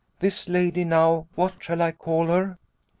This 0.17 0.49
lady 0.49 0.83
now 0.83 1.27
what 1.35 1.53
shall 1.61 1.79
I 1.79 1.91
call 1.91 2.25
her 2.25 2.57